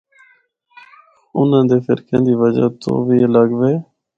انہاں 1.37 1.65
دے 1.69 1.77
فرقاں 1.85 2.21
دی 2.25 2.33
وجہ 2.41 2.67
توں 2.81 2.97
وی 3.07 3.17
الگ 3.27 3.49
وے۔ 3.59 3.73